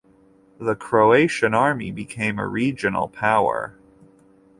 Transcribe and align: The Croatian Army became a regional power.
The 0.59 0.73
Croatian 0.73 1.53
Army 1.53 1.91
became 1.91 2.39
a 2.39 2.47
regional 2.47 3.07
power. 3.07 3.77